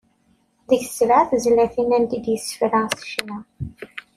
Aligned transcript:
Deg-s 0.69 0.91
sebɛa 0.97 1.21
n 1.25 1.29
tezlatin 1.29 1.95
anda 1.97 2.13
i 2.17 2.19
d-yessefra 2.23 2.81
s 2.89 2.99
ccna. 3.07 3.37